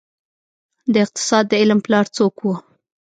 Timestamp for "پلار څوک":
1.85-2.35